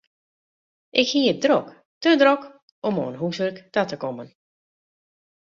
Ik 1.01 1.09
hie 1.11 1.27
it 1.33 1.43
drok, 1.45 1.67
te 2.05 2.11
drok 2.23 2.41
om 2.91 2.95
oan 3.03 3.19
húswurk 3.21 3.57
ta 3.73 3.81
te 3.91 3.97
kommen. 4.03 4.29